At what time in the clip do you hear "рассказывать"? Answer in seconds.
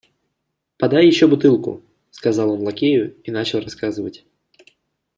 3.61-4.25